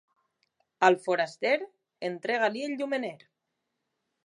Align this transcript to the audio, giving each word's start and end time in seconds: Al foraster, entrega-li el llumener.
Al 0.87 0.97
foraster, 1.07 1.51
entrega-li 2.09 2.65
el 2.71 2.75
llumener. 2.83 3.15